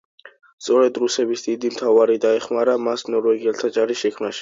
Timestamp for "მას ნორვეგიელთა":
2.89-3.75